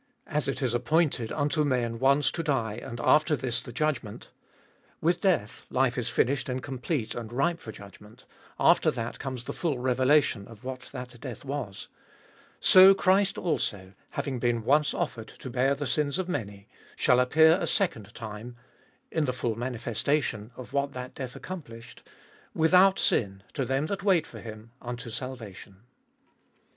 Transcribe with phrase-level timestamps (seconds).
[0.25, 4.29] As it is appointed unto men once to die, and after this the judgment—
[4.99, 8.25] with death, life is finished and complete, and ripe for judgment;
[8.59, 11.87] after that comes the full revelation of what that death was—
[12.59, 17.51] so Christ also, having been once offered to bear the sins of many, shall appear
[17.61, 18.55] a second time—
[19.11, 22.01] in the full manifestation of what that death accomplished—
[22.65, 25.83] without sin, to them that wait for Him, unto salvation.